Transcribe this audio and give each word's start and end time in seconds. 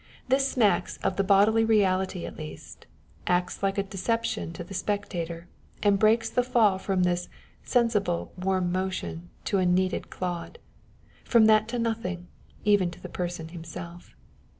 This 0.27 0.49
smacks 0.49 0.97
of 1.03 1.15
the 1.15 1.23
bodily 1.23 1.63
reality 1.63 2.25
at 2.25 2.35
leastâ€" 2.35 2.85
acts 3.27 3.61
like 3.61 3.77
a 3.77 3.83
deception 3.83 4.51
to 4.53 4.63
the 4.63 4.73
spectator, 4.73 5.47
and 5.83 5.99
breaks 5.99 6.27
the 6.27 6.41
fall 6.41 6.79
from 6.79 7.03
this" 7.03 7.29
sensible, 7.63 8.33
warm 8.35 8.71
motion 8.71 9.29
to 9.45 9.59
a 9.59 9.63
kueaded 9.67 10.09
clod": 10.09 10.57
â€" 11.25 11.27
from 11.29 11.45
that 11.45 11.67
to 11.67 11.77
nothing 11.77 12.17
â€" 12.17 12.25
even 12.65 12.89
to 12.89 12.99
the 12.99 13.09
person 13.09 13.49
himself. 13.49 14.15